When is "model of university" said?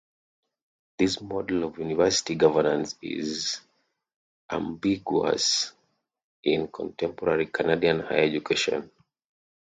1.21-2.33